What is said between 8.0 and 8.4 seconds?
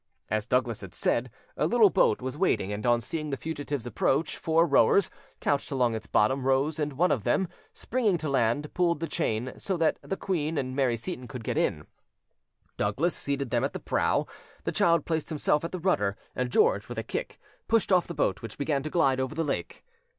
to